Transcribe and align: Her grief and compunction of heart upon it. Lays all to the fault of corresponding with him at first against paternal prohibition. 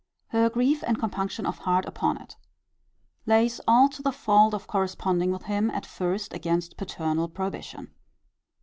Her 0.29 0.49
grief 0.49 0.83
and 0.87 0.97
compunction 0.97 1.45
of 1.45 1.59
heart 1.59 1.85
upon 1.85 2.17
it. 2.19 2.35
Lays 3.27 3.61
all 3.67 3.87
to 3.89 4.01
the 4.01 4.11
fault 4.11 4.55
of 4.55 4.65
corresponding 4.65 5.29
with 5.31 5.43
him 5.43 5.69
at 5.69 5.85
first 5.85 6.33
against 6.33 6.75
paternal 6.75 7.29
prohibition. 7.29 7.91